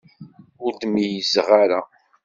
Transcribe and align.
Ur 0.63 0.71
d-meyyzeɣ 0.79 1.47
ara. 1.63 1.81